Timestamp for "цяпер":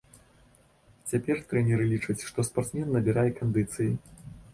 1.11-1.41